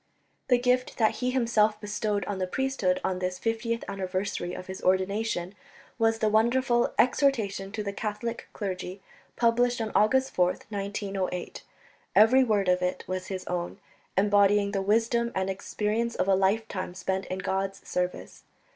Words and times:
The 0.47 0.57
gift 0.57 0.97
that 0.97 1.17
he 1.17 1.29
himself 1.29 1.79
bestowed 1.79 2.25
on 2.25 2.39
the 2.39 2.47
priesthood 2.47 2.99
on 3.03 3.19
this 3.19 3.37
fiftieth 3.37 3.83
anniversary 3.87 4.55
of 4.55 4.65
his 4.65 4.81
ordination 4.81 5.53
was 5.99 6.17
the 6.17 6.27
wonderful 6.27 6.91
Exhortation 6.97 7.71
to 7.71 7.83
the 7.83 7.93
Catholic 7.93 8.47
Clergy, 8.51 8.99
published 9.35 9.79
on 9.79 9.91
August 9.93 10.33
4th, 10.35 10.63
1908. 10.69 11.61
Every 12.15 12.43
word 12.43 12.67
of 12.67 12.81
it 12.81 13.03
was 13.05 13.27
his 13.27 13.45
own, 13.45 13.77
embodying 14.17 14.71
the 14.71 14.81
wisdom 14.81 15.31
and 15.35 15.51
experience 15.51 16.15
of 16.15 16.27
a 16.27 16.33
lifetime 16.33 16.95
spent 16.95 17.27
in 17.27 17.37
God's 17.37 17.87
service. 17.87 18.41